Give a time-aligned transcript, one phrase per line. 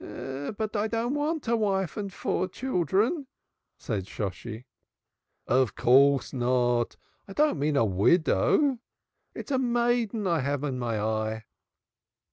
[0.57, 3.27] "But I don't want a wife and four children,"
[3.77, 4.65] said Shosshi.
[5.47, 6.97] "No, of course not.
[7.27, 8.79] I don't mean a widow.
[9.35, 11.43] It is a maiden I have in my eye."